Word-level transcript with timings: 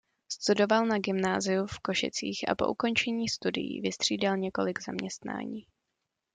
Studoval 0.31 0.85
na 0.85 0.99
gymnáziu 0.99 1.65
v 1.65 1.79
Košicích 1.79 2.49
a 2.49 2.55
po 2.55 2.67
ukončení 2.67 3.29
studií 3.29 3.81
vystřídal 3.81 4.37
několik 4.37 4.81
zaměstnání. 4.81 5.67